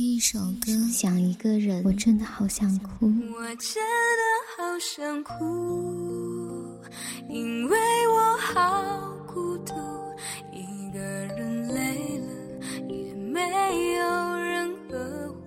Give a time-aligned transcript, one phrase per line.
[0.00, 3.04] 听一首歌，想一个人，我真的好想哭。
[3.04, 4.22] 我真的
[4.56, 6.80] 好想哭，
[7.28, 7.76] 因为
[8.08, 9.74] 我好孤独，
[10.54, 12.28] 一个人累了
[12.88, 15.44] 也没有人呵护。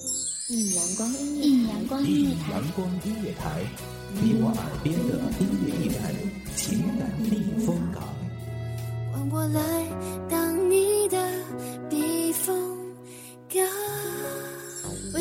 [0.50, 3.66] 一阳光音乐，一阳光音乐台，阳光音乐台，
[4.22, 6.14] 你我耳边的音乐驿站，
[6.56, 8.04] 情感避风港。
[9.12, 9.60] 换我来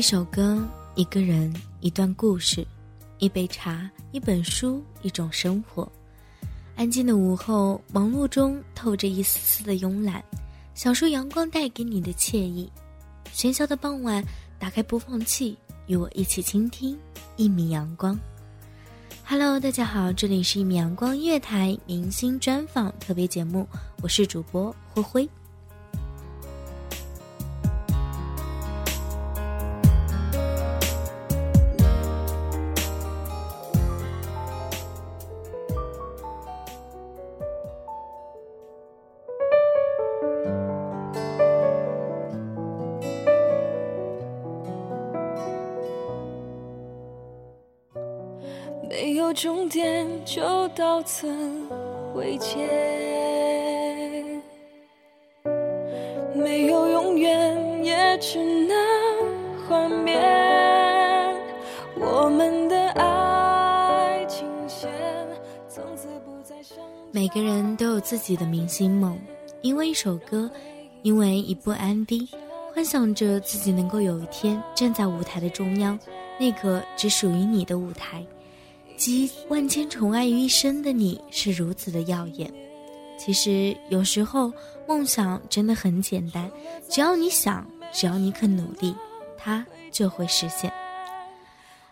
[0.00, 2.66] 一首歌，一个人，一段故事，
[3.18, 5.86] 一杯茶，一本书，一种生活。
[6.74, 10.24] 安静的午后，忙碌中透着一丝丝的慵懒，
[10.72, 12.72] 享受阳光带给你的惬意。
[13.34, 14.24] 喧嚣的傍晚，
[14.58, 15.54] 打开播放器，
[15.86, 16.98] 与我一起倾听
[17.36, 18.18] 一米阳光。
[19.26, 23.68] Hello，大家好，这里是一米阳光音乐台明星专访特别节目，
[24.00, 25.28] 我是主播灰灰。
[49.42, 51.26] 终点，就到此
[52.14, 52.58] 为结。
[56.34, 58.76] 没有永远，也只能
[59.66, 60.14] 幻灭。
[61.96, 64.90] 我们的爱情线
[65.66, 66.76] 从此不再相
[67.10, 69.18] 每个人都有自己的明星梦，
[69.62, 70.50] 因为一首歌，
[71.00, 72.28] 因为一部 MV，
[72.74, 75.98] 幻想着自己能够有一天站在舞台的中央，
[76.38, 78.22] 那个只属于你的舞台。
[79.00, 82.52] 集万千宠爱于一身的你是如此的耀眼。
[83.18, 84.52] 其实有时候
[84.86, 86.50] 梦想真的很简单，
[86.86, 88.94] 只要你想，只要你肯努力，
[89.38, 90.70] 它就会实现。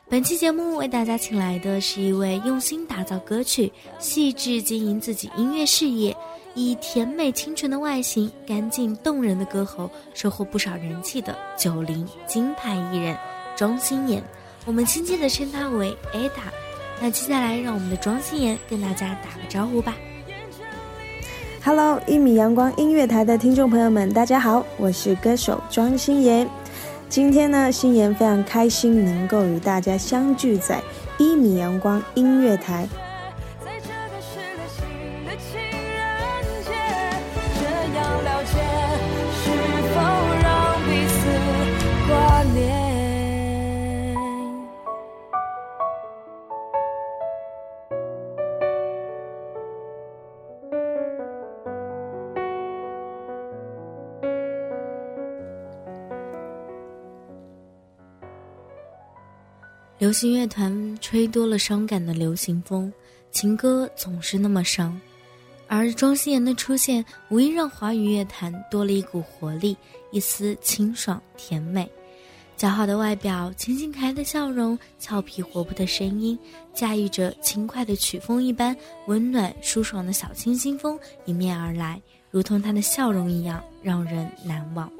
[0.06, 6.14] 本期节目为大家请来的是一位用心打造歌曲、细致经营自己音乐事业，
[6.54, 13.16] 以甜美清纯的外形、干净动人的歌喉，收获不少人气的九零金牌艺人
[13.56, 14.22] 庄心妍。
[14.66, 16.67] 我们亲切地称她为 Ada。
[17.00, 19.96] 那接下来，让我们的庄心妍跟大家打个招呼吧。
[21.64, 26.48] Hello，一米阳光音乐台的听众朋友们，大家好，我是歌手庄心妍。
[27.08, 30.82] 今天呢，心妍非常开心能够与大家相聚在
[31.18, 32.88] 一米阳光音乐台。
[60.08, 62.90] 流行乐团吹多了伤感的流行风，
[63.30, 64.98] 情歌总是那么伤，
[65.66, 69.76] 而庄心妍的出现无疑让华语乐坛多了一股活力，
[70.10, 71.86] 一丝清爽甜美。
[72.56, 76.38] 姣好的外表，清新可爱的笑容，俏皮活泼的声音，
[76.72, 78.74] 驾驭着轻快的曲风一般
[79.08, 82.00] 温暖舒爽的小清新风迎面而来，
[82.30, 84.90] 如同她的笑容一样让人难忘。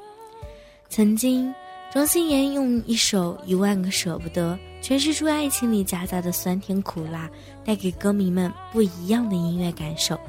[0.87, 1.51] 曾经。
[1.91, 7.29] 庄心妍用一首《一万个舍不得》诠释出爱情里夹杂的酸甜苦辣，
[7.65, 10.19] 带给歌迷们不一样的音乐感受。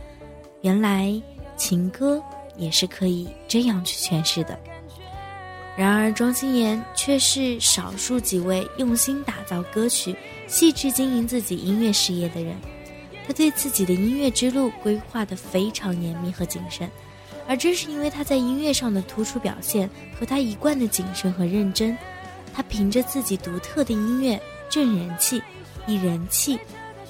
[0.62, 1.20] 原来
[1.56, 2.22] 情歌
[2.56, 4.58] 也是可以这样去诠释的。
[5.76, 10.14] 然而，庄心妍却是少数几位用心打造歌曲、
[10.46, 12.54] 细致经营自己音乐事业的人。
[13.26, 16.90] 他对自己的音乐之路规划得非常严密和谨慎。
[17.46, 19.88] 而正是因为他在音乐上的突出表现
[20.18, 21.96] 和他一贯的谨慎和认真，
[22.54, 25.42] 他凭着自己独特的音乐挣人气，
[25.86, 26.58] 以人气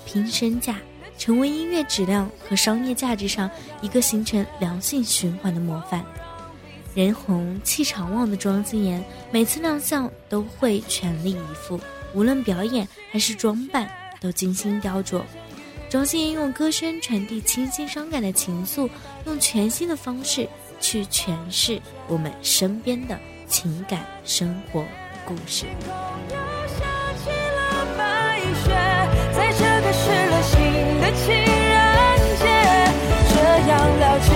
[0.04, 0.78] 拼身价，
[1.19, 3.50] 成为音乐质量和商业价值上
[3.81, 6.04] 一个形成良性循环的模范。
[6.94, 11.78] 人红气场旺的庄心妍，每次亮相都会全力以赴，
[12.14, 13.88] 无论表演还是装扮
[14.20, 15.22] 都精心雕琢。
[15.88, 18.88] 庄心妍用歌声传递清新伤感的情愫，
[19.26, 20.48] 用全新的方式
[20.81, 24.84] 去诠释我们身边的情感生活
[25.25, 25.67] 故事。
[29.32, 30.58] 在这个失了心
[31.00, 31.76] 的情人
[32.38, 32.44] 节，
[33.28, 33.34] 这
[33.69, 34.31] 样了解。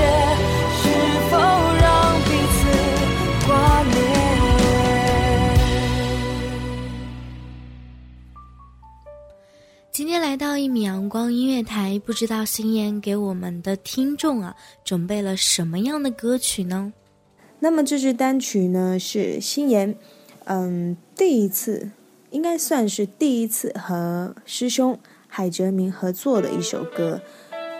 [9.90, 14.54] 今天来到一米阳光音乐台，不知道星妍给我们的听众啊
[14.84, 16.92] 准备了什么样的歌曲呢？
[17.60, 19.96] 那么这支单曲呢是星妍，
[20.44, 21.90] 嗯，第一次
[22.30, 27.20] 应该算是第一次和师兄海哲明合作的一首歌，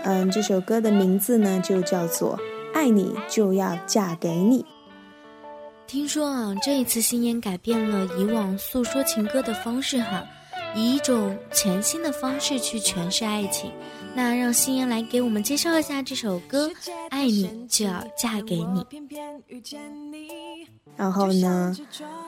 [0.05, 2.39] 嗯，这首歌的名字呢就叫做
[2.73, 4.63] 《爱你就要嫁给你》。
[5.87, 10.25] 听说啊，这一次新烟改变了以往诉说情歌的方式哈。
[10.75, 13.71] 以一种全新的方式去诠释爱情，
[14.15, 16.69] 那让心妍来给我们介绍一下这首歌
[17.11, 18.81] 《爱你就要嫁给你》。
[20.97, 21.77] 然后呢，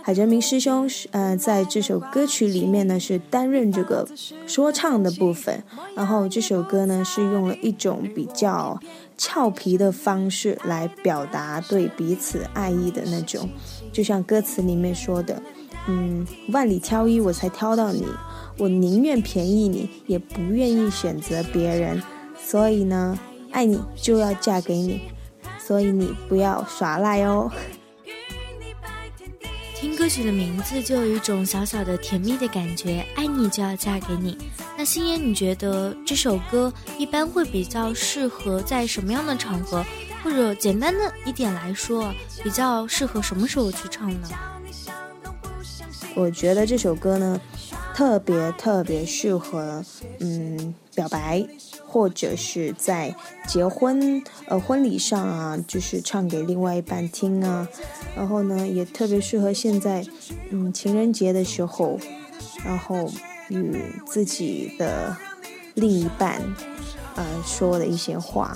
[0.03, 4.09] 海哲明师兄是呃在这首歌曲里面呢是担任这个
[4.49, 5.63] 说唱的部分。
[5.95, 8.77] 然后这首歌呢是用了一种比较
[9.17, 13.49] 俏皮的方式来表达对彼此爱意的那种，
[13.93, 15.41] 就像歌词里面说的，
[15.89, 18.05] 嗯，万里挑一我才挑到你。
[18.59, 22.03] 我宁愿便宜你，也不愿意选择别人，
[22.43, 23.19] 所以呢，
[23.51, 25.03] 爱你就要嫁给你，
[25.59, 27.51] 所以你不要耍赖哦。
[29.75, 34.39] 听歌曲的名字就有一种小小的甜蜜的感觉，爱你就要嫁给你。
[34.79, 39.85] 那星爷，你觉得这首歌一般会比较适合在什么样的场合，
[40.25, 42.11] 或者简单的一点来说，
[42.43, 44.29] 比较适合什么时候去唱呢？
[46.17, 47.41] 我觉得这首歌呢。
[47.95, 49.83] 特别特别适合，
[50.21, 51.47] 嗯，表白，
[51.87, 53.17] 或者是在
[53.49, 57.67] 结婚呃婚礼上啊，就是唱给另外一半听啊。
[58.15, 60.05] 然后呢，也特别适合现在，
[60.51, 61.99] 嗯，情人节的时候，
[62.63, 63.11] 然后
[63.49, 65.17] 与自己的
[65.73, 66.43] 另一半，
[67.15, 68.55] 呃，说的一些话。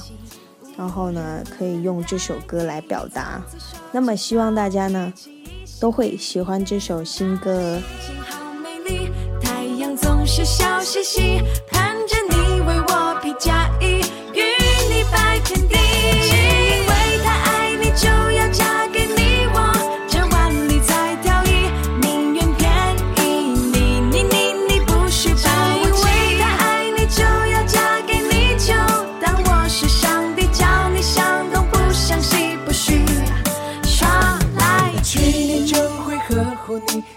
[0.77, 3.43] 然后呢，可以用这首歌来表达。
[3.91, 5.11] 那么，希望大家呢，
[5.81, 7.81] 都会喜欢这首新歌。
[10.33, 11.43] 是笑嘻嘻，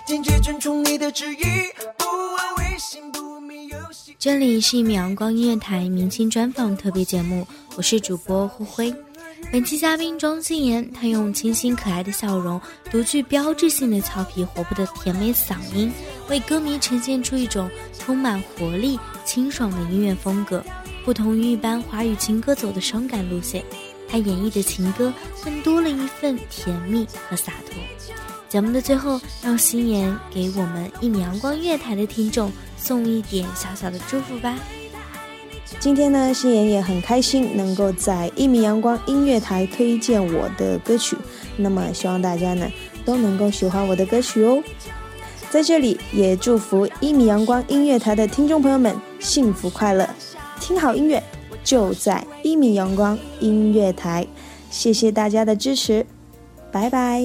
[0.05, 1.37] 坚决遵从你的旨意。
[4.19, 7.45] 这里是一米阳光音乐台明星专访特别节目，
[7.75, 8.93] 我是主播胡辉。
[9.51, 15.91] 本期嘉宾庄心妍，她用清新可爱的笑容，独具标志性的俏皮活泼的甜美嗓音，
[16.29, 17.69] 为歌迷呈现出一种
[17.99, 20.63] 充满活力、清爽的音乐风格。
[21.03, 23.61] 不同于一般华语情歌走的伤感路线，
[24.07, 27.77] 她演绎的情歌更多了一份甜蜜和洒脱。
[28.53, 32.51] 节目的最后，让心妍给我们一米阳光音乐台的听众。
[32.77, 34.55] 送一点小小的祝福吧。
[35.79, 41.17] 今天呢，心妍也很开心能够在一米阳光音乐台推荐我的歌曲。
[41.57, 42.67] 那么，希望大家呢
[43.03, 44.61] 都能够喜欢我的歌曲哦。
[45.49, 50.07] 在这里，也祝福一米阳光音乐台的听众朋友们幸福快乐，
[50.59, 51.23] 听好音乐
[51.63, 54.27] 就在一米阳光音乐台。
[54.69, 56.05] 谢谢大家的支持，
[56.71, 57.19] 拜拜。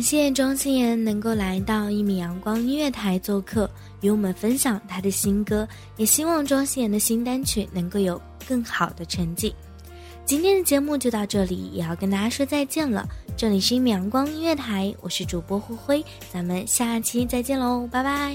[0.00, 5.68] 感谢庄心妍能够来到一米阳光音乐台做客，与我们分享她的新歌。
[5.98, 9.54] 也希望庄心妍的新单曲能够有更好的成绩。
[10.24, 13.06] 今天的节目就到这里，也要跟大家说再见了。
[13.36, 18.34] 这里是一米阳光音乐台，我是主播灰灰，咱们下期再见喽，拜拜。